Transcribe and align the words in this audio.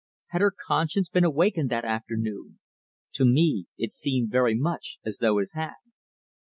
Had 0.29 0.41
her 0.41 0.49
conscience 0.65 1.09
been 1.09 1.23
awakened 1.23 1.69
that 1.69 1.85
afternoon? 1.85 2.57
To 3.13 3.23
me 3.23 3.67
it 3.77 3.93
seemed 3.93 4.31
very 4.31 4.55
much 4.55 4.97
as 5.05 5.19
though 5.19 5.37
it 5.37 5.49
had. 5.53 5.75